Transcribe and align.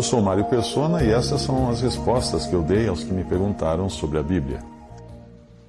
Eu 0.00 0.04
sou 0.04 0.22
Mário 0.22 0.46
Persona 0.46 1.04
e 1.04 1.10
essas 1.10 1.42
são 1.42 1.68
as 1.68 1.82
respostas 1.82 2.46
que 2.46 2.54
eu 2.54 2.62
dei 2.62 2.88
aos 2.88 3.04
que 3.04 3.12
me 3.12 3.22
perguntaram 3.22 3.86
sobre 3.90 4.18
a 4.18 4.22
Bíblia. 4.22 4.60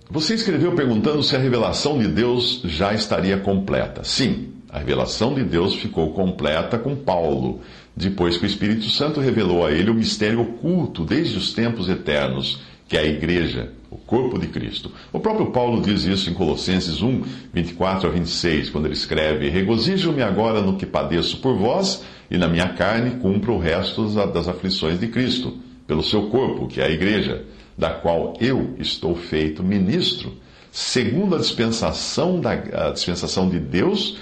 Você 0.10 0.36
escreveu 0.36 0.74
perguntando 0.74 1.22
se 1.22 1.36
a 1.36 1.40
revelação 1.40 2.00
de 2.00 2.08
Deus 2.08 2.62
já 2.64 2.94
estaria 2.94 3.38
completa. 3.38 4.06
Sim, 4.06 4.54
a 4.70 4.80
revelação 4.80 5.34
de 5.34 5.44
Deus 5.44 5.76
ficou 5.76 6.14
completa 6.14 6.80
com 6.80 6.96
Paulo, 6.96 7.60
depois 7.94 8.38
que 8.38 8.46
o 8.46 8.48
Espírito 8.48 8.90
Santo 8.90 9.20
revelou 9.20 9.66
a 9.66 9.72
ele 9.74 9.92
o 9.92 9.94
mistério 9.94 10.40
oculto 10.40 11.04
desde 11.04 11.38
os 11.38 11.54
tempos 11.54 11.90
eternos, 11.90 12.62
que 12.88 12.96
é 12.96 13.02
a 13.02 13.06
igreja, 13.06 13.74
o 13.90 13.98
corpo 13.98 14.40
de 14.40 14.48
Cristo. 14.48 14.94
O 15.12 15.20
próprio 15.20 15.48
Paulo 15.48 15.82
diz 15.82 16.06
isso 16.06 16.30
em 16.30 16.34
Colossenses 16.34 17.02
1, 17.02 17.22
24 17.54 18.08
a 18.08 18.12
26, 18.14 18.70
quando 18.70 18.86
ele 18.86 18.94
escreve: 18.94 19.50
Regozijo-me 19.50 20.22
agora 20.22 20.62
no 20.62 20.78
que 20.78 20.86
padeço 20.86 21.40
por 21.40 21.58
vós, 21.58 22.02
e 22.32 22.38
na 22.38 22.48
minha 22.48 22.70
carne 22.70 23.20
cumpro 23.20 23.56
o 23.56 23.60
resto 23.60 24.08
das 24.28 24.48
aflições 24.48 24.98
de 24.98 25.10
Cristo, 25.10 25.54
pelo 25.86 26.02
seu 26.02 26.30
corpo, 26.30 26.66
que 26.66 26.80
é 26.80 26.86
a 26.86 26.90
igreja, 26.90 27.44
da 27.78 27.90
qual 27.90 28.34
eu 28.40 28.74
estou 28.80 29.14
feito 29.16 29.62
ministro, 29.62 30.34
segundo 30.72 31.36
a 31.36 31.38
dispensação, 31.38 32.40
da, 32.40 32.54
a 32.54 32.92
dispensação 32.92 33.50
de 33.50 33.60
Deus 33.60 34.18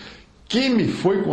que 0.48 0.68
me 0.70 0.88
foi 0.88 1.24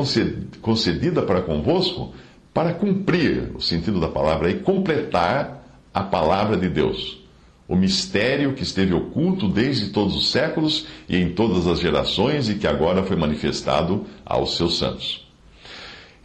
concedida 0.61 1.23
para 1.23 1.41
convosco, 1.41 2.13
para 2.53 2.75
cumprir 2.75 3.53
o 3.55 3.61
sentido 3.63 3.99
da 3.99 4.09
palavra 4.09 4.51
e 4.51 4.61
completar 4.61 5.67
a 5.95 6.03
palavra 6.03 6.59
de 6.59 6.69
Deus. 6.69 7.25
O 7.67 7.75
mistério 7.75 8.53
que 8.53 8.63
esteve 8.63 8.93
oculto 8.93 9.49
desde 9.49 9.89
todos 9.89 10.15
os 10.15 10.31
séculos 10.31 10.87
e 11.09 11.17
em 11.17 11.31
todas 11.31 11.67
as 11.67 11.81
gerações 11.81 12.51
e 12.51 12.57
que 12.57 12.67
agora 12.67 13.03
foi 13.03 13.17
manifestado 13.17 14.05
aos 14.27 14.59
seus 14.59 14.79
santos. 14.79 15.26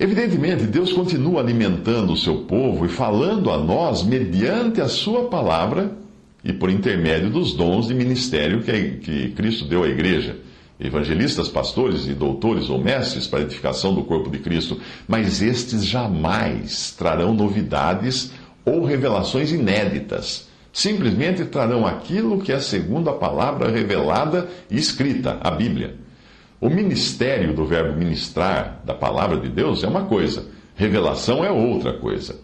Evidentemente, 0.02 0.64
Deus 0.64 0.92
continua 0.92 1.42
alimentando 1.42 2.12
o 2.12 2.18
seu 2.18 2.40
povo 2.40 2.88
e 2.88 2.90
falando 2.90 3.52
a 3.52 3.58
nós 3.60 4.02
mediante 4.02 4.82
a 4.82 4.88
sua 4.88 5.26
palavra 5.26 5.92
e 6.44 6.52
por 6.52 6.72
intermédio 6.72 7.30
dos 7.30 7.54
dons 7.54 7.86
de 7.86 7.94
ministério 7.94 8.64
que, 8.64 9.30
Cristo 9.36 9.66
deu 9.66 9.84
à 9.84 9.88
igreja 9.88 10.38
evangelistas, 10.80 11.50
pastores 11.50 12.08
e 12.08 12.16
doutores 12.16 12.68
ou 12.68 12.80
mestres 12.80 13.28
para 13.28 13.42
edificação 13.42 13.94
do 13.94 14.04
corpo 14.04 14.32
de 14.32 14.40
Cristo, 14.40 14.80
mas 15.08 15.40
estes 15.40 15.86
jamais 15.86 16.96
trarão 16.98 17.36
novidades 17.36 18.32
ou 18.66 18.84
revelações 18.84 19.52
inéditas. 19.52 20.48
Simplesmente 20.74 21.46
trarão 21.46 21.86
aquilo 21.86 22.42
que 22.42 22.52
é 22.52 22.60
segundo 22.60 23.08
a 23.08 23.14
palavra 23.14 23.70
revelada 23.70 24.50
e 24.68 24.80
escrita, 24.80 25.38
a 25.42 25.52
Bíblia. 25.52 26.01
O 26.62 26.70
ministério 26.70 27.56
do 27.56 27.66
verbo 27.66 27.98
ministrar 27.98 28.82
da 28.86 28.94
palavra 28.94 29.38
de 29.38 29.50
Deus 29.50 29.84
é 29.84 29.88
uma 29.88 30.04
coisa, 30.04 30.46
revelação 30.76 31.44
é 31.44 31.50
outra 31.50 31.92
coisa. 31.94 32.40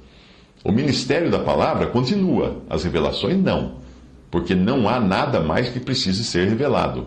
O 0.64 0.72
ministério 0.72 1.30
da 1.30 1.38
palavra 1.38 1.86
continua, 1.86 2.64
as 2.68 2.84
revelações 2.84 3.38
não, 3.38 3.76
porque 4.32 4.56
não 4.56 4.90
há 4.90 5.00
nada 5.00 5.40
mais 5.40 5.70
que 5.70 5.80
precise 5.80 6.24
ser 6.24 6.50
revelado. 6.50 7.06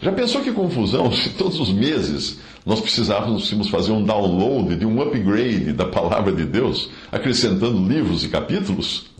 Já 0.00 0.10
pensou 0.12 0.40
que 0.40 0.50
confusão 0.50 1.12
se 1.14 1.28
todos 1.34 1.60
os 1.60 1.70
meses 1.70 2.40
nós 2.64 2.80
precisávamos 2.80 3.50
fazer 3.68 3.92
um 3.92 4.02
download 4.02 4.76
de 4.76 4.86
um 4.86 5.02
upgrade 5.02 5.74
da 5.74 5.84
palavra 5.84 6.32
de 6.32 6.46
Deus, 6.46 6.88
acrescentando 7.12 7.86
livros 7.86 8.24
e 8.24 8.28
capítulos? 8.28 9.14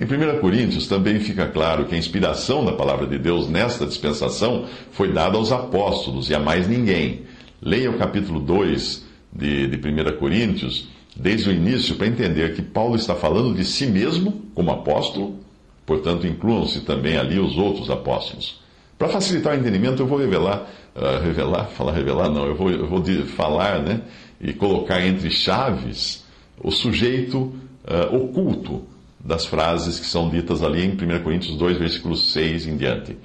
Em 0.00 0.04
1 0.04 0.40
Coríntios 0.40 0.88
também 0.88 1.20
fica 1.20 1.46
claro 1.46 1.84
que 1.84 1.94
a 1.94 1.98
inspiração 1.98 2.64
da 2.64 2.72
palavra 2.72 3.06
de 3.06 3.18
Deus 3.18 3.50
nesta 3.50 3.84
dispensação 3.84 4.64
foi 4.92 5.12
dada 5.12 5.36
aos 5.36 5.52
apóstolos 5.52 6.30
e 6.30 6.34
a 6.34 6.40
mais 6.40 6.66
ninguém. 6.66 7.26
Leia 7.60 7.90
o 7.90 7.98
capítulo 7.98 8.40
2 8.40 9.04
de, 9.30 9.66
de 9.66 9.76
1 9.76 10.16
Coríntios, 10.16 10.88
desde 11.14 11.50
o 11.50 11.52
início, 11.52 11.96
para 11.96 12.06
entender 12.06 12.54
que 12.54 12.62
Paulo 12.62 12.96
está 12.96 13.14
falando 13.14 13.54
de 13.54 13.62
si 13.62 13.84
mesmo 13.84 14.40
como 14.54 14.70
apóstolo, 14.70 15.38
portanto, 15.84 16.26
incluam-se 16.26 16.80
também 16.80 17.18
ali 17.18 17.38
os 17.38 17.58
outros 17.58 17.90
apóstolos. 17.90 18.58
Para 18.96 19.08
facilitar 19.08 19.54
o 19.54 19.60
entendimento, 19.60 20.00
eu 20.00 20.06
vou 20.06 20.16
revelar, 20.16 20.66
uh, 20.96 21.22
revelar, 21.22 21.66
falar 21.66 21.92
revelar 21.92 22.30
não, 22.30 22.46
eu 22.46 22.54
vou, 22.54 22.70
eu 22.70 22.86
vou 22.86 23.04
falar, 23.36 23.82
né, 23.82 24.00
e 24.40 24.54
colocar 24.54 25.06
entre 25.06 25.30
chaves 25.30 26.24
o 26.58 26.70
sujeito 26.70 27.52
uh, 27.84 28.16
oculto 28.16 28.88
das 29.22 29.46
frases 29.46 29.98
que 29.98 30.06
são 30.06 30.28
ditas 30.28 30.62
ali 30.62 30.84
em 30.84 30.90
1 30.90 31.22
Coríntios 31.22 31.56
2, 31.56 31.78
versículos 31.78 32.32
6 32.32 32.66
em 32.66 32.76
diante. 32.76 33.16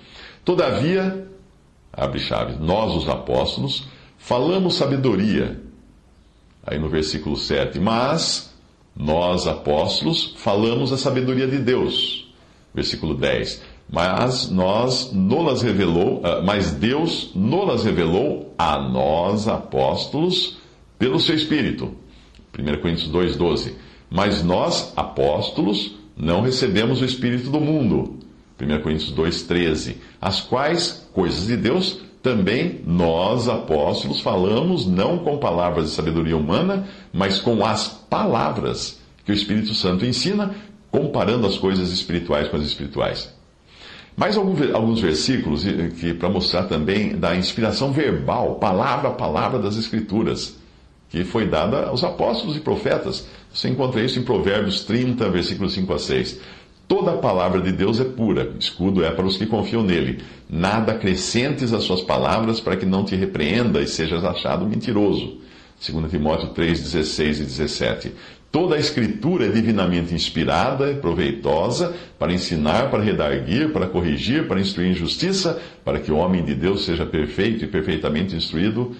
Todavia, 0.44 1.28
abre 1.91 2.19
chaves, 2.19 2.59
nós 2.59 2.94
os 2.95 3.09
apóstolos 3.09 3.88
falamos 4.17 4.75
sabedoria, 4.75 5.61
aí 6.66 6.78
no 6.78 6.89
versículo 6.89 7.38
7, 7.38 7.79
mas 7.79 8.53
nós 8.95 9.47
apóstolos 9.47 10.34
falamos 10.38 10.91
a 10.91 10.97
sabedoria 10.97 11.47
de 11.47 11.59
Deus, 11.59 12.34
versículo 12.73 13.13
10 13.13 13.75
mas 13.89 14.50
nós 14.50 15.11
nolas 15.13 15.61
revelou, 15.61 16.22
ah, 16.23 16.41
mas 16.44 16.72
Deus 16.72 17.31
nolas 17.35 17.84
revelou 17.84 18.53
a 18.57 18.79
nós 18.79 19.47
apóstolos 19.47 20.57
pelo 20.97 21.19
seu 21.19 21.35
espírito. 21.35 21.94
1 22.57 22.81
Coríntios 22.81 23.09
2:12. 23.09 23.75
Mas 24.09 24.43
nós 24.43 24.93
apóstolos 24.95 25.95
não 26.16 26.41
recebemos 26.41 27.01
o 27.01 27.05
espírito 27.05 27.49
do 27.49 27.59
mundo. 27.59 28.19
1 28.59 28.81
Coríntios 28.81 29.11
2:13. 29.11 29.97
As 30.21 30.41
quais 30.41 31.07
coisas 31.13 31.47
de 31.47 31.57
Deus 31.57 31.99
também 32.23 32.81
nós 32.88 33.47
apóstolos 33.47 34.19
falamos 34.21 34.88
não 34.88 35.19
com 35.19 35.38
palavras 35.38 35.89
de 35.89 35.91
sabedoria 35.91 36.35
humana, 36.35 36.88
mas 37.13 37.39
com 37.39 37.63
as 37.63 37.88
palavras 37.88 38.99
que 39.23 39.31
o 39.31 39.35
Espírito 39.35 39.73
Santo 39.73 40.05
ensina, 40.05 40.55
comparando 40.89 41.45
as 41.45 41.57
coisas 41.57 41.91
espirituais 41.91 42.47
com 42.47 42.57
as 42.57 42.63
espirituais. 42.63 43.33
Mais 44.17 44.37
alguns 44.37 45.01
versículos 45.01 45.66
que 45.99 46.13
para 46.13 46.29
mostrar 46.29 46.63
também 46.63 47.17
da 47.17 47.35
inspiração 47.35 47.91
verbal, 47.91 48.55
palavra 48.55 49.09
a 49.09 49.13
palavra 49.13 49.59
das 49.59 49.75
Escrituras, 49.75 50.57
que 51.16 51.24
foi 51.24 51.48
dada 51.48 51.86
aos 51.86 52.03
apóstolos 52.03 52.58
e 52.58 52.59
profetas. 52.59 53.26
Você 53.53 53.70
encontra 53.70 54.02
isso 54.02 54.20
em 54.20 54.24
Provérbios 54.24 54.84
30, 54.84 55.30
versículos 55.30 55.74
5 55.74 55.94
a 55.94 55.98
6. 55.98 56.42
Toda 56.90 57.14
a 57.14 57.18
palavra 57.18 57.62
de 57.62 57.72
Deus 57.72 58.02
é 58.02 58.03
pura, 58.03 58.52
escudo 58.59 59.02
é 59.02 59.09
para 59.12 59.26
os 59.26 59.38
que 59.38 59.46
confiam 59.46 59.81
nele. 59.81 60.22
Nada 60.50 60.92
acrescentes 60.92 61.72
às 61.72 61.84
suas 61.84 62.02
palavras 62.02 62.59
para 62.59 62.76
que 62.76 62.86
não 62.86 63.06
te 63.06 63.16
repreenda 63.16 63.80
e 63.81 63.88
sejas 63.88 64.26
achado 64.26 64.66
mentiroso. 64.66 65.38
2 65.80 66.12
Timóteo 66.12 66.50
3, 66.50 66.81
16 66.81 67.40
e 67.40 67.44
17. 67.44 68.12
Toda 68.52 68.76
a 68.76 68.80
Escritura 68.80 69.46
é 69.46 69.50
divinamente 69.50 70.14
inspirada 70.14 70.92
e 70.92 70.96
proveitosa 70.96 71.96
para 72.20 72.34
ensinar, 72.34 72.92
para 72.92 73.02
redarguir, 73.02 73.72
para 73.72 73.88
corrigir, 73.88 74.50
para 74.50 74.59
instruir 74.59 74.92
em 74.92 74.94
justiça, 74.94 75.62
para 75.84 75.97
que 75.97 76.12
o 76.12 76.18
homem 76.18 76.44
de 76.44 76.53
Deus 76.56 76.84
seja 76.84 77.06
perfeito 77.06 77.64
e 77.64 77.68
perfeitamente 77.68 78.36
instruído 78.36 78.94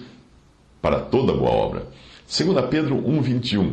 para 0.86 1.00
toda 1.00 1.32
boa 1.32 1.50
obra. 1.50 1.88
2 2.28 2.64
Pedro 2.70 2.94
1,21 2.98 3.72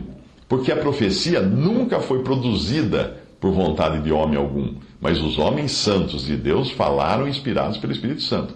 Porque 0.50 0.72
a 0.72 0.76
profecia 0.76 1.42
nunca 1.42 2.00
foi 2.00 2.24
produzida 2.24 3.22
por 3.40 3.52
vontade 3.52 4.02
de 4.02 4.12
homem 4.12 4.36
algum, 4.36 4.74
mas 5.00 5.22
os 5.22 5.38
homens 5.38 5.74
santos 5.74 6.26
de 6.26 6.36
Deus 6.36 6.72
falaram 6.72 7.28
inspirados 7.28 7.78
pelo 7.78 7.94
Espírito 7.94 8.24
Santo. 8.24 8.56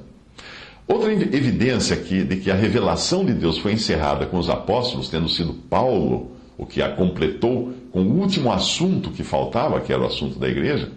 Outra 0.88 1.14
evidência 1.14 1.96
aqui 1.96 2.24
de 2.24 2.38
que 2.38 2.50
a 2.50 2.56
revelação 2.56 3.24
de 3.24 3.34
Deus 3.34 3.60
foi 3.60 3.74
encerrada 3.74 4.26
com 4.26 4.40
os 4.40 4.50
apóstolos, 4.50 5.08
tendo 5.08 5.30
sido 5.30 5.54
Paulo 5.54 6.32
o 6.58 6.66
que 6.66 6.82
a 6.82 6.90
completou 6.90 7.74
com 7.92 8.02
o 8.02 8.20
último 8.20 8.52
assunto 8.52 9.12
que 9.12 9.24
faltava, 9.24 9.82
que 9.82 9.94
era 9.94 10.02
o 10.02 10.08
assunto 10.08 10.40
da 10.40 10.50
igreja. 10.50 10.90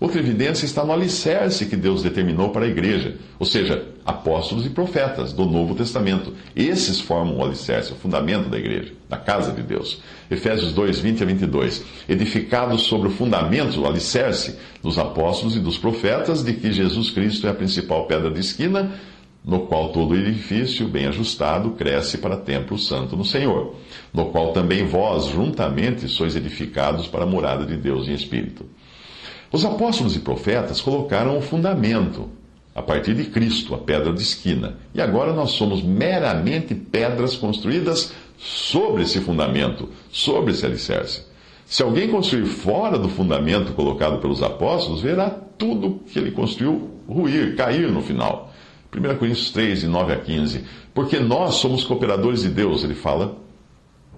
Outra 0.00 0.20
evidência 0.20 0.64
está 0.64 0.84
no 0.84 0.92
alicerce 0.92 1.66
que 1.66 1.76
Deus 1.76 2.04
determinou 2.04 2.50
para 2.50 2.64
a 2.64 2.68
igreja, 2.68 3.16
ou 3.36 3.44
seja, 3.44 3.84
apóstolos 4.06 4.64
e 4.64 4.70
profetas 4.70 5.32
do 5.32 5.44
Novo 5.44 5.74
Testamento. 5.74 6.32
Esses 6.54 7.00
formam 7.00 7.38
o 7.38 7.44
alicerce, 7.44 7.92
o 7.92 7.96
fundamento 7.96 8.48
da 8.48 8.56
igreja, 8.56 8.92
da 9.08 9.16
casa 9.16 9.50
de 9.50 9.60
Deus. 9.60 10.00
Efésios 10.30 10.72
2, 10.72 11.00
20 11.00 11.22
a 11.22 11.26
22. 11.26 11.84
Edificados 12.08 12.82
sobre 12.82 13.08
o 13.08 13.10
fundamento, 13.10 13.80
o 13.80 13.86
alicerce 13.86 14.56
dos 14.80 14.98
apóstolos 14.98 15.56
e 15.56 15.60
dos 15.60 15.76
profetas, 15.76 16.44
de 16.44 16.52
que 16.52 16.72
Jesus 16.72 17.10
Cristo 17.10 17.48
é 17.48 17.50
a 17.50 17.54
principal 17.54 18.06
pedra 18.06 18.30
de 18.30 18.38
esquina, 18.38 18.92
no 19.44 19.60
qual 19.60 19.88
todo 19.88 20.14
edifício, 20.14 20.86
bem 20.86 21.06
ajustado, 21.06 21.70
cresce 21.70 22.18
para 22.18 22.36
templo 22.36 22.78
santo 22.78 23.16
no 23.16 23.24
Senhor, 23.24 23.74
no 24.12 24.26
qual 24.26 24.52
também 24.52 24.86
vós, 24.86 25.26
juntamente, 25.26 26.06
sois 26.06 26.36
edificados 26.36 27.08
para 27.08 27.24
a 27.24 27.26
morada 27.26 27.66
de 27.66 27.76
Deus 27.76 28.06
em 28.06 28.14
Espírito. 28.14 28.64
Os 29.50 29.64
apóstolos 29.64 30.14
e 30.14 30.20
profetas 30.20 30.80
colocaram 30.80 31.38
o 31.38 31.42
fundamento, 31.42 32.28
a 32.74 32.82
partir 32.82 33.14
de 33.14 33.24
Cristo, 33.24 33.74
a 33.74 33.78
pedra 33.78 34.12
de 34.12 34.22
esquina, 34.22 34.76
e 34.94 35.00
agora 35.00 35.32
nós 35.32 35.52
somos 35.52 35.82
meramente 35.82 36.74
pedras 36.74 37.34
construídas 37.34 38.12
sobre 38.36 39.02
esse 39.02 39.20
fundamento, 39.20 39.88
sobre 40.12 40.52
esse 40.52 40.64
alicerce. 40.64 41.26
Se 41.66 41.82
alguém 41.82 42.08
construir 42.08 42.46
fora 42.46 42.98
do 42.98 43.08
fundamento 43.08 43.72
colocado 43.72 44.20
pelos 44.20 44.42
apóstolos, 44.42 45.02
verá 45.02 45.28
tudo 45.28 46.00
que 46.06 46.18
ele 46.18 46.30
construiu 46.30 46.90
ruir, 47.06 47.56
cair 47.56 47.90
no 47.90 48.00
final. 48.00 48.52
1 48.94 49.16
Coríntios 49.16 49.50
3, 49.50 49.80
de 49.80 49.86
9 49.86 50.12
a 50.12 50.16
15. 50.16 50.64
Porque 50.94 51.18
nós 51.18 51.56
somos 51.56 51.84
cooperadores 51.84 52.42
de 52.42 52.48
Deus, 52.48 52.84
ele 52.84 52.94
fala. 52.94 53.36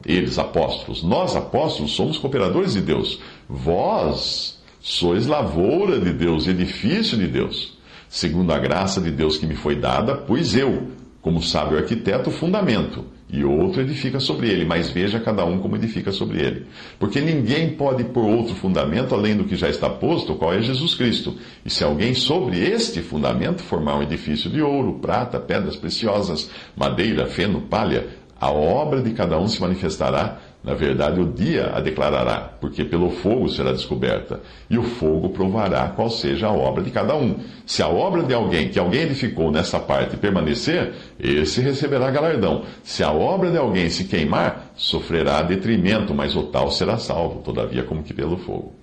Eles, 0.06 0.38
apóstolos. 0.38 1.03
Nós, 1.03 1.35
apóstolos, 1.35 1.93
somos 1.93 2.19
cooperadores 2.19 2.75
de 2.75 2.81
Deus. 2.81 3.21
Vós 3.49 4.60
sois 4.81 5.27
lavoura 5.27 6.00
de 6.00 6.12
Deus, 6.12 6.47
edifício 6.47 7.17
de 7.17 7.27
Deus. 7.27 7.79
Segundo 8.09 8.53
a 8.53 8.59
graça 8.59 9.00
de 9.00 9.11
Deus 9.11 9.38
que 9.38 9.47
me 9.47 9.55
foi 9.55 9.77
dada, 9.77 10.17
pois 10.17 10.56
eu, 10.56 10.88
como 11.21 11.43
sábio 11.43 11.79
arquiteto, 11.79 12.31
fundamento 12.31 13.05
e 13.32 13.44
outro 13.44 13.81
edifica 13.81 14.19
sobre 14.19 14.49
ele, 14.49 14.65
mas 14.65 14.91
veja 14.91 15.21
cada 15.21 15.44
um 15.44 15.59
como 15.59 15.77
edifica 15.77 16.11
sobre 16.11 16.41
ele. 16.41 16.67
Porque 16.99 17.21
ninguém 17.21 17.75
pode 17.75 18.03
pôr 18.05 18.25
outro 18.25 18.56
fundamento 18.56 19.15
além 19.15 19.37
do 19.37 19.44
que 19.44 19.55
já 19.55 19.69
está 19.69 19.88
posto, 19.88 20.35
qual 20.35 20.53
é 20.53 20.61
Jesus 20.61 20.94
Cristo. 20.94 21.37
E 21.65 21.71
se 21.71 21.85
alguém 21.85 22.12
sobre 22.12 22.59
este 22.59 23.00
fundamento 23.00 23.62
formar 23.62 23.99
um 23.99 24.03
edifício 24.03 24.50
de 24.50 24.61
ouro, 24.61 24.99
prata, 25.00 25.38
pedras 25.38 25.76
preciosas, 25.76 26.50
madeira, 26.76 27.26
feno, 27.26 27.61
palha, 27.61 28.09
a 28.41 28.50
obra 28.50 29.00
de 29.00 29.12
cada 29.12 29.38
um 29.38 29.47
se 29.47 29.61
manifestará 29.61 30.41
na 30.62 30.75
verdade, 30.75 31.21
o 31.21 31.33
dia 31.33 31.73
a 31.75 31.81
declarará, 31.81 32.53
porque 32.61 32.85
pelo 32.85 33.11
fogo 33.11 33.49
será 33.49 33.73
descoberta, 33.73 34.41
e 34.69 34.77
o 34.77 34.83
fogo 34.83 35.31
provará 35.31 35.89
qual 35.89 36.11
seja 36.11 36.49
a 36.49 36.53
obra 36.53 36.83
de 36.83 36.91
cada 36.91 37.17
um. 37.17 37.37
Se 37.65 37.83
a 37.83 37.89
obra 37.89 38.23
de 38.23 38.35
alguém 38.35 38.69
que 38.69 38.79
alguém 38.79 39.03
edificou 39.03 39.51
nessa 39.51 39.81
parte 39.81 40.17
permanecer, 40.19 40.93
esse 41.19 41.61
receberá 41.61 42.11
galardão. 42.11 42.65
Se 42.83 43.03
a 43.03 43.11
obra 43.11 43.51
de 43.51 43.57
alguém 43.57 43.89
se 43.89 44.05
queimar, 44.05 44.73
sofrerá 44.77 45.41
detrimento, 45.43 46.15
mas 46.15 46.37
o 46.37 46.43
tal 46.45 46.71
será 46.71 46.99
salvo, 46.99 47.41
todavia, 47.41 47.83
como 47.83 48.03
que 48.03 48.12
pelo 48.12 48.37
fogo. 48.37 48.80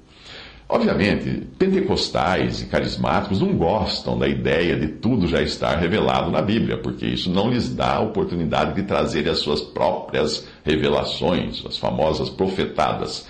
Obviamente, 0.70 1.48
pentecostais 1.58 2.62
e 2.62 2.66
carismáticos 2.66 3.40
não 3.40 3.56
gostam 3.56 4.20
da 4.20 4.28
ideia 4.28 4.76
de 4.76 4.88
tudo 4.90 5.26
já 5.26 5.42
estar 5.42 5.78
revelado 5.78 6.30
na 6.30 6.42
Bíblia, 6.42 6.78
porque 6.78 7.06
isso 7.06 7.30
não 7.30 7.50
lhes 7.50 7.74
dá 7.74 7.96
a 7.96 8.02
oportunidade 8.02 8.76
de 8.76 8.84
trazerem 8.84 9.32
as 9.32 9.40
suas 9.40 9.62
próprias 9.62 10.46
revelações, 10.66 11.64
as 11.66 11.78
famosas 11.78 12.30
profetadas. 12.30 13.26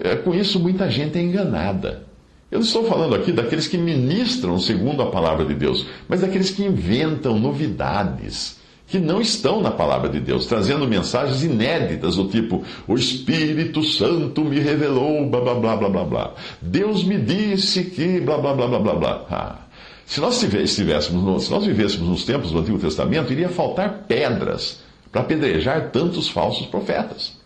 É, 0.00 0.16
com 0.16 0.34
isso, 0.34 0.58
muita 0.58 0.90
gente 0.90 1.18
é 1.18 1.22
enganada. 1.22 2.06
Eu 2.50 2.60
não 2.60 2.66
estou 2.66 2.84
falando 2.84 3.14
aqui 3.14 3.32
daqueles 3.32 3.68
que 3.68 3.76
ministram 3.76 4.58
segundo 4.58 5.02
a 5.02 5.10
palavra 5.10 5.44
de 5.44 5.54
Deus, 5.54 5.86
mas 6.08 6.22
daqueles 6.22 6.50
que 6.50 6.64
inventam 6.64 7.38
novidades 7.38 8.58
que 8.86 8.98
não 8.98 9.20
estão 9.20 9.60
na 9.60 9.70
palavra 9.70 10.08
de 10.08 10.20
Deus, 10.20 10.46
trazendo 10.46 10.86
mensagens 10.86 11.42
inéditas 11.42 12.16
do 12.16 12.28
tipo: 12.28 12.62
o 12.86 12.94
Espírito 12.94 13.82
Santo 13.82 14.44
me 14.44 14.60
revelou, 14.60 15.28
blá 15.28 15.40
blá 15.40 15.54
blá 15.54 15.76
blá 15.76 15.88
blá 15.88 16.04
blá. 16.04 16.34
Deus 16.60 17.04
me 17.04 17.18
disse 17.18 17.84
que 17.84 18.20
blá 18.20 18.38
blá 18.38 18.54
blá 18.54 18.66
blá 18.66 18.78
blá 18.78 18.94
blá. 18.94 19.26
Ah, 19.30 19.58
se 20.06 20.20
nós 20.20 20.40
estivéssemos, 20.40 21.44
se 21.44 21.50
nós 21.50 21.66
vivêssemos 21.66 22.08
nos 22.08 22.24
tempos 22.24 22.52
do 22.52 22.60
Antigo 22.60 22.78
Testamento, 22.78 23.32
iria 23.32 23.48
faltar 23.48 24.04
pedras 24.06 24.80
para 25.10 25.22
apedrejar 25.22 25.90
tantos 25.90 26.28
falsos 26.28 26.66
profetas. 26.66 27.36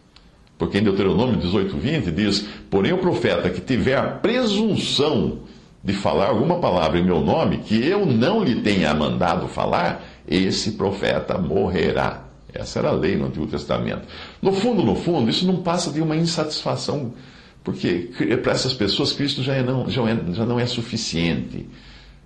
Porque 0.59 0.77
em 0.77 0.83
Deuteronômio 0.83 1.39
18, 1.39 1.75
20 1.75 2.11
diz: 2.11 2.47
Porém, 2.71 2.93
o 2.93 2.99
profeta 2.99 3.49
que 3.49 3.63
tiver 3.63 3.97
a 3.97 4.03
presunção 4.03 5.39
de 5.83 5.95
falar 5.95 6.29
alguma 6.29 6.59
palavra 6.59 6.99
em 6.99 7.05
meu 7.05 7.21
nome, 7.21 7.59
que 7.59 7.83
eu 7.83 8.05
não 8.05 8.45
lhe 8.45 8.61
tenha 8.61 8.93
mandado 8.93 9.49
falar, 9.49 10.05
esse 10.31 10.73
profeta 10.73 11.37
morrerá. 11.37 12.25
Essa 12.53 12.79
era 12.79 12.89
a 12.89 12.93
lei 12.93 13.17
no 13.17 13.27
Antigo 13.27 13.47
Testamento. 13.47 14.07
No 14.41 14.53
fundo, 14.53 14.83
no 14.83 14.95
fundo, 14.95 15.29
isso 15.29 15.47
não 15.47 15.63
passa 15.63 15.91
de 15.91 16.01
uma 16.01 16.17
insatisfação, 16.17 17.13
porque 17.63 18.11
para 18.43 18.53
essas 18.53 18.75
pessoas 18.75 19.13
Cristo 19.13 19.43
já, 19.43 19.55
é 19.55 19.63
não, 19.63 19.89
já, 19.89 20.03
é, 20.09 20.19
já 20.33 20.47
não 20.47 20.59
é 20.59 20.67
suficiente. 20.67 21.69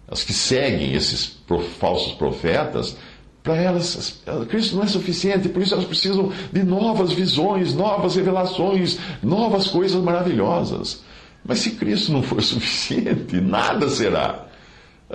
As 0.08 0.22
que 0.22 0.32
seguem 0.32 0.94
esses 0.94 1.38
falsos 1.78 2.12
profetas, 2.12 2.96
para 3.42 3.56
elas, 3.56 4.22
Cristo 4.48 4.76
não 4.76 4.84
é 4.84 4.86
suficiente, 4.86 5.48
por 5.50 5.62
isso 5.62 5.74
elas 5.74 5.84
precisam 5.84 6.32
de 6.50 6.62
novas 6.62 7.12
visões, 7.12 7.74
novas 7.74 8.16
revelações, 8.16 8.98
novas 9.22 9.68
coisas 9.68 10.02
maravilhosas. 10.02 11.02
Mas 11.44 11.58
se 11.58 11.72
Cristo 11.72 12.12
não 12.12 12.22
for 12.22 12.40
suficiente, 12.42 13.40
nada 13.40 13.88
será. 13.88 14.43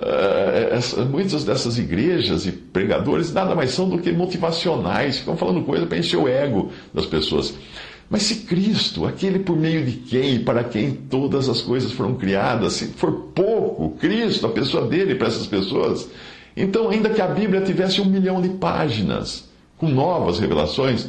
Uh, 0.02 1.06
muitas 1.10 1.44
dessas 1.44 1.78
igrejas 1.78 2.46
e 2.46 2.54
pregadores 2.54 3.34
nada 3.34 3.54
mais 3.54 3.72
são 3.72 3.90
do 3.90 3.98
que 3.98 4.14
motivacionais, 4.14 5.20
ficam 5.20 5.36
falando 5.36 5.66
coisa 5.66 5.86
para 5.86 5.98
encher 5.98 6.18
o 6.18 6.28
ego 6.28 6.72
das 6.94 7.06
pessoas. 7.06 7.54
Mas 8.10 8.24
se 8.24 8.36
Cristo, 8.46 9.06
aquele 9.06 9.40
por 9.40 9.58
meio 9.58 9.86
de 9.86 9.92
quem 9.92 10.40
para 10.40 10.64
quem 10.64 10.92
todas 10.92 11.50
as 11.50 11.62
coisas 11.62 11.92
foram 11.92 12.16
criadas, 12.16 12.74
se 12.74 12.88
for 12.88 13.12
pouco, 13.36 13.98
Cristo, 14.00 14.48
a 14.48 14.50
pessoa 14.50 14.88
dele 14.88 15.16
para 15.16 15.28
essas 15.28 15.46
pessoas, 15.46 16.10
então, 16.56 16.90
ainda 16.90 17.10
que 17.10 17.22
a 17.22 17.28
Bíblia 17.28 17.62
tivesse 17.62 18.02
um 18.02 18.06
milhão 18.06 18.42
de 18.42 18.50
páginas 18.50 19.50
com 19.78 19.88
novas 19.88 20.40
revelações, 20.40 21.08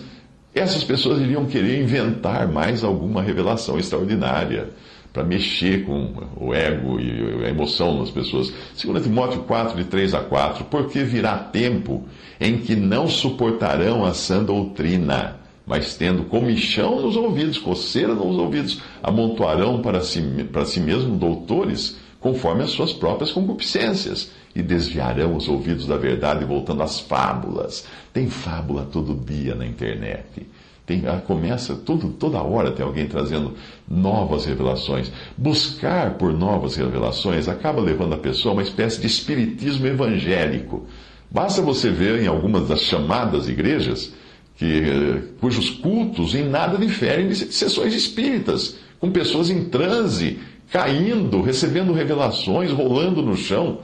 essas 0.54 0.84
pessoas 0.84 1.20
iriam 1.20 1.46
querer 1.46 1.80
inventar 1.80 2.46
mais 2.48 2.84
alguma 2.84 3.22
revelação 3.22 3.78
extraordinária 3.78 4.70
para 5.12 5.24
mexer 5.24 5.84
com 5.84 6.12
o 6.36 6.54
ego 6.54 7.00
e 7.00 7.44
a 7.44 7.48
emoção 7.48 7.98
das 7.98 8.10
pessoas. 8.10 8.52
2 8.82 9.02
Timóteo 9.02 9.42
4, 9.42 9.76
de 9.76 9.84
3 9.84 10.14
a 10.14 10.20
4, 10.20 10.64
porque 10.66 11.02
virá 11.02 11.36
tempo 11.36 12.04
em 12.40 12.58
que 12.58 12.76
não 12.76 13.08
suportarão 13.08 14.04
a 14.04 14.14
sã 14.14 14.42
doutrina, 14.42 15.36
mas 15.66 15.96
tendo 15.96 16.24
comichão 16.24 17.02
nos 17.02 17.16
ouvidos, 17.16 17.58
coceira 17.58 18.14
nos 18.14 18.36
ouvidos, 18.36 18.80
amontoarão 19.02 19.82
para 19.82 20.00
si, 20.00 20.20
para 20.52 20.64
si 20.64 20.80
mesmo 20.80 21.16
doutores, 21.16 21.96
conforme 22.20 22.62
as 22.62 22.70
suas 22.70 22.92
próprias 22.92 23.32
concupiscências, 23.32 24.30
e 24.54 24.62
desviarão 24.62 25.36
os 25.36 25.48
ouvidos 25.48 25.86
da 25.86 25.96
verdade, 25.96 26.44
voltando 26.44 26.82
às 26.82 26.98
fábulas. 27.00 27.86
Tem 28.12 28.28
fábula 28.28 28.86
todo 28.90 29.14
dia 29.14 29.54
na 29.54 29.64
internet. 29.64 30.46
Tem, 30.90 31.04
ah, 31.06 31.22
começa 31.24 31.76
tudo, 31.76 32.08
toda 32.08 32.42
hora 32.42 32.72
tem 32.72 32.84
alguém 32.84 33.06
trazendo 33.06 33.54
novas 33.88 34.44
revelações. 34.44 35.12
Buscar 35.38 36.14
por 36.14 36.32
novas 36.32 36.74
revelações 36.74 37.46
acaba 37.46 37.80
levando 37.80 38.14
a 38.14 38.18
pessoa 38.18 38.50
a 38.50 38.56
uma 38.56 38.62
espécie 38.64 39.00
de 39.00 39.06
espiritismo 39.06 39.86
evangélico. 39.86 40.84
Basta 41.30 41.62
você 41.62 41.90
ver 41.90 42.20
em 42.20 42.26
algumas 42.26 42.66
das 42.66 42.80
chamadas 42.80 43.48
igrejas 43.48 44.12
que, 44.56 44.80
eh, 44.80 45.22
cujos 45.40 45.70
cultos 45.70 46.34
em 46.34 46.42
nada 46.42 46.76
diferem 46.76 47.28
de 47.28 47.36
sessões 47.36 47.94
espíritas, 47.94 48.76
com 48.98 49.12
pessoas 49.12 49.48
em 49.48 49.66
transe, 49.66 50.40
caindo, 50.72 51.40
recebendo 51.40 51.92
revelações, 51.92 52.72
rolando 52.72 53.22
no 53.22 53.36
chão. 53.36 53.78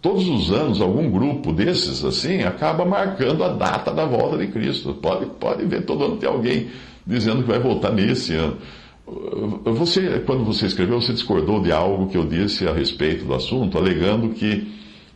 Todos 0.00 0.28
os 0.28 0.52
anos, 0.52 0.80
algum 0.80 1.10
grupo 1.10 1.52
desses, 1.52 2.04
assim, 2.04 2.42
acaba 2.42 2.84
marcando 2.84 3.42
a 3.42 3.48
data 3.48 3.92
da 3.92 4.04
volta 4.04 4.38
de 4.38 4.46
Cristo. 4.48 4.94
Pode, 4.94 5.26
pode 5.26 5.64
ver, 5.64 5.82
todo 5.82 6.04
ano 6.04 6.16
tem 6.16 6.28
alguém 6.28 6.68
dizendo 7.06 7.42
que 7.42 7.48
vai 7.48 7.58
voltar 7.58 7.92
nesse 7.92 8.34
ano. 8.34 8.58
Você, 9.64 10.22
quando 10.26 10.44
você 10.44 10.66
escreveu, 10.66 11.00
você 11.00 11.12
discordou 11.12 11.62
de 11.62 11.70
algo 11.70 12.08
que 12.08 12.16
eu 12.16 12.26
disse 12.26 12.66
a 12.66 12.72
respeito 12.72 13.24
do 13.24 13.34
assunto, 13.34 13.78
alegando 13.78 14.30
que 14.30 14.68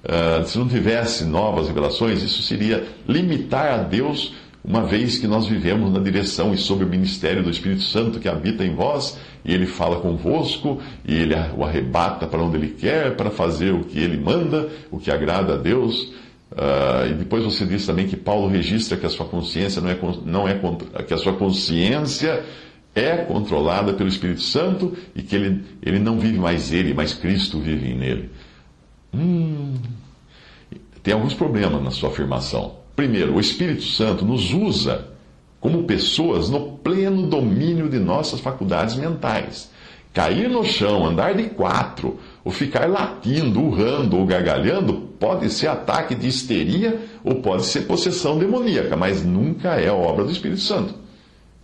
uh, 0.05 0.45
se 0.47 0.59
não 0.59 0.69
tivesse 0.69 1.25
novas 1.25 1.67
revelações, 1.67 2.23
isso 2.23 2.43
seria 2.43 2.87
limitar 3.07 3.81
a 3.81 3.83
Deus 3.83 4.33
uma 4.63 4.83
vez 4.83 5.19
que 5.19 5.27
nós 5.27 5.47
vivemos 5.47 5.91
na 5.93 6.01
direção 6.01 6.53
e 6.53 6.59
sob 6.59 6.85
o 6.85 6.89
ministério 6.89 7.43
do 7.43 7.51
Espírito 7.51 7.83
Santo 7.83 8.21
que 8.21 8.29
habita 8.29 8.65
em 8.65 8.75
vós, 8.75 9.19
e 9.45 9.55
ele 9.55 9.67
fala 9.67 10.01
convosco, 10.01 10.81
e 11.05 11.15
ele 11.15 11.35
o 11.57 11.65
arrebata 11.65 12.27
para 12.27 12.43
onde 12.43 12.57
ele 12.57 12.69
quer, 12.69 13.17
para 13.17 13.31
fazer 13.31 13.73
o 13.73 13.85
que 13.85 13.99
ele 13.99 14.19
manda, 14.19 14.69
o 14.91 14.99
que 14.99 15.11
agrada 15.11 15.55
a 15.55 15.57
Deus. 15.57 16.13
Uh, 16.53 17.11
e 17.11 17.15
depois 17.15 17.45
você 17.45 17.65
diz 17.65 17.87
também 17.87 18.07
que 18.07 18.17
Paulo 18.17 18.49
registra 18.49 18.97
que 18.97 19.07
a 19.07 19.09
sua 19.09 19.27
consciência 19.27 19.81
não 19.81 19.89
é, 19.89 19.99
não 20.27 20.49
é 20.49 21.03
que 21.05 21.15
a 21.15 21.17
sua 21.17 21.33
consciência 21.35 22.45
é 22.95 23.19
controlada 23.19 23.93
pelo 23.93 24.09
Espírito 24.09 24.43
Santo 24.43 24.97
e 25.15 25.23
que 25.23 25.37
ele, 25.37 25.65
ele 25.81 25.99
não 25.99 26.19
vive 26.19 26.39
mais 26.39 26.73
ele, 26.73 26.93
mas 26.93 27.15
Cristo 27.15 27.61
vive 27.61 27.95
nele. 27.95 28.31
Hum, 29.15 29.75
tem 31.03 31.15
alguns 31.15 31.35
problemas 31.35 31.83
na 31.83 31.91
sua 31.91 32.11
afirmação. 32.11 32.80
Primeiro, 33.01 33.37
o 33.37 33.41
Espírito 33.41 33.83
Santo 33.83 34.27
nos 34.27 34.53
usa 34.53 35.09
como 35.59 35.85
pessoas 35.85 36.51
no 36.51 36.73
pleno 36.73 37.27
domínio 37.27 37.89
de 37.89 37.99
nossas 37.99 38.41
faculdades 38.41 38.95
mentais. 38.95 39.71
Cair 40.13 40.51
no 40.51 40.63
chão, 40.67 41.07
andar 41.07 41.35
de 41.35 41.45
quatro, 41.45 42.19
ou 42.45 42.53
ficar 42.53 42.87
latindo, 42.91 43.59
urrando 43.59 44.19
ou 44.19 44.27
gargalhando, 44.27 45.09
Pode 45.19 45.49
ser 45.49 45.69
ataque 45.69 46.15
de 46.15 46.29
histeria 46.29 47.01
ou 47.25 47.37
pode 47.37 47.65
ser 47.65 47.87
possessão 47.87 48.39
demoníaca, 48.39 48.95
mas 48.99 49.25
nunca 49.25 49.81
é 49.81 49.91
obra 49.91 50.27
do 50.27 50.31
Espírito 50.31 50.61
Santo. 50.61 50.95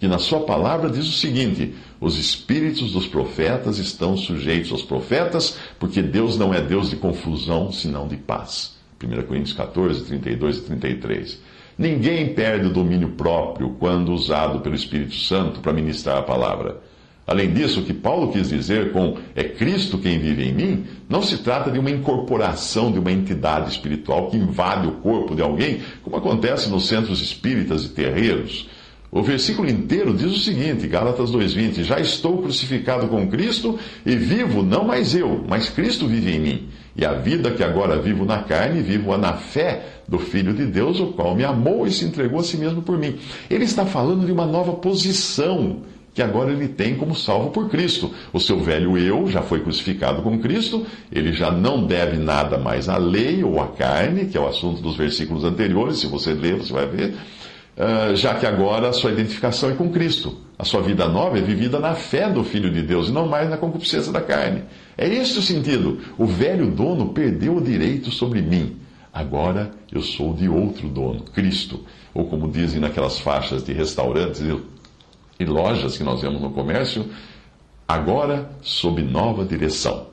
Que 0.01 0.09
na 0.09 0.19
sua 0.19 0.41
palavra 0.41 0.89
diz 0.89 1.07
o 1.07 1.13
seguinte: 1.13 1.75
os 2.01 2.19
espíritos 2.19 2.93
dos 2.93 3.07
profetas 3.07 3.77
estão 3.77 4.17
sujeitos 4.17 4.73
aos 4.73 4.83
profetas, 4.83 5.59
porque 5.79 6.01
Deus 6.01 6.39
não 6.39 6.55
é 6.55 6.63
Deus 6.63 6.89
de 6.89 6.97
confusão, 6.97 7.71
senão 7.71 8.09
de 8.09 8.17
paz. 8.17 8.76
1 9.03 9.23
Coríntios 9.27 9.53
14, 9.53 10.05
32 10.05 10.59
e 10.59 10.63
33. 10.63 11.43
Ninguém 11.79 12.33
perde 12.33 12.67
o 12.67 12.73
domínio 12.73 13.11
próprio 13.11 13.77
quando 13.79 14.13
usado 14.13 14.61
pelo 14.61 14.75
Espírito 14.75 15.15
Santo 15.15 15.61
para 15.61 15.73
ministrar 15.73 16.19
a 16.19 16.23
palavra. 16.23 16.81
Além 17.27 17.53
disso, 17.53 17.81
o 17.81 17.83
que 17.83 17.93
Paulo 17.93 18.31
quis 18.31 18.49
dizer 18.49 18.93
com 18.93 19.19
é 19.35 19.43
Cristo 19.43 19.99
quem 19.99 20.19
vive 20.19 20.45
em 20.45 20.55
mim, 20.55 20.87
não 21.09 21.23
se 21.23 21.39
trata 21.39 21.71
de 21.71 21.79
uma 21.79 21.91
incorporação 21.91 22.93
de 22.93 23.01
uma 23.01 23.11
entidade 23.11 23.69
espiritual 23.69 24.31
que 24.31 24.37
invade 24.37 24.87
o 24.87 24.93
corpo 24.93 25.35
de 25.35 25.43
alguém, 25.43 25.81
como 26.03 26.17
acontece 26.17 26.71
nos 26.71 26.87
centros 26.87 27.21
espíritas 27.21 27.85
e 27.85 27.89
terreiros. 27.89 28.69
O 29.11 29.23
versículo 29.23 29.69
inteiro 29.71 30.13
diz 30.13 30.33
o 30.33 30.39
seguinte, 30.39 30.87
Gálatas 30.87 31.31
2:20, 31.31 31.85
já 31.85 32.01
estou 32.01 32.39
crucificado 32.39 33.07
com 33.09 33.29
Cristo 33.29 33.79
e 34.05 34.17
vivo 34.17 34.63
não 34.63 34.85
mais 34.85 35.15
eu, 35.15 35.45
mas 35.49 35.71
Cristo 35.71 36.07
vive 36.07 36.33
em 36.33 36.41
mim. 36.41 36.69
E 36.97 37.05
a 37.05 37.13
vida 37.13 37.51
que 37.51 37.63
agora 37.63 38.01
vivo 38.01 38.25
na 38.25 38.39
carne, 38.39 38.81
vivo-a 38.81 39.19
na 39.19 39.35
fé 39.35 40.01
do 40.09 40.19
Filho 40.19 40.55
de 40.55 40.65
Deus, 40.65 40.99
o 40.99 41.09
qual 41.09 41.35
me 41.35 41.45
amou 41.45 41.87
e 41.87 41.91
se 41.91 42.05
entregou 42.05 42.41
a 42.41 42.43
si 42.43 42.57
mesmo 42.57 42.83
por 42.83 42.99
mim. 42.99 43.17
Ele 43.51 43.65
está 43.65 43.85
falando 43.85 44.25
de 44.25 44.33
uma 44.33 44.47
nova 44.47 44.73
posição 44.73 45.83
que 46.17 46.23
agora 46.23 46.51
ele 46.51 46.69
tem 46.69 46.97
como 46.97 47.15
salvo 47.15 47.51
por 47.51 47.69
Cristo. 47.69 48.11
O 48.33 48.41
seu 48.41 48.59
velho 48.59 48.97
eu 48.97 49.29
já 49.29 49.43
foi 49.43 49.61
crucificado 49.61 50.23
com 50.23 50.39
Cristo, 50.39 50.87
ele 51.13 51.31
já 51.31 51.51
não 51.51 51.87
deve 51.87 52.17
nada 52.17 52.57
mais 52.57 52.89
à 52.89 52.97
lei 52.97 53.45
ou 53.45 53.61
à 53.61 53.69
carne, 53.69 54.25
que 54.25 54.37
é 54.37 54.41
o 54.41 54.49
assunto 54.49 54.81
dos 54.81 54.97
versículos 54.97 55.45
anteriores, 55.45 55.99
se 55.99 56.07
você 56.07 56.33
ler, 56.33 56.57
você 56.57 56.73
vai 56.73 56.87
ver, 56.87 57.15
já 58.15 58.35
que 58.35 58.47
agora 58.47 58.89
a 58.89 58.93
sua 58.93 59.13
identificação 59.13 59.71
é 59.71 59.75
com 59.75 59.91
Cristo. 59.91 60.39
A 60.59 60.65
sua 60.65 60.81
vida 60.81 61.07
nova 61.07 61.37
é 61.39 61.43
vivida 61.43 61.79
na 61.79 61.95
fé 61.95 62.31
do 62.31 62.43
Filho 62.43 62.71
de 62.71 62.81
Deus 62.81 63.09
e 63.09 63.13
não 63.13 63.29
mais 63.29 63.51
na 63.51 63.59
concupiscência 63.59 64.11
da 64.11 64.23
carne. 64.23 64.63
É 64.97 65.07
esse 65.07 65.39
o 65.39 65.43
sentido. 65.43 66.01
O 66.17 66.25
velho 66.25 66.71
dono 66.71 67.11
perdeu 67.13 67.57
o 67.57 67.61
direito 67.61 68.11
sobre 68.11 68.41
mim. 68.41 68.77
Agora 69.13 69.71
eu 69.93 70.01
sou 70.01 70.33
de 70.33 70.49
outro 70.49 70.89
dono, 70.89 71.21
Cristo. 71.35 71.85
Ou 72.15 72.27
como 72.27 72.51
dizem 72.51 72.81
naquelas 72.81 73.19
faixas 73.19 73.63
de 73.63 73.73
restaurantes, 73.75 74.43
e 75.39 75.45
lojas 75.45 75.99
que 75.99 76.03
nós 76.03 76.23
vemos 76.23 76.41
no 76.41 76.51
comércio, 76.51 77.07
agora 77.87 78.51
sob 78.63 79.03
nova 79.03 79.45
direção. 79.45 80.07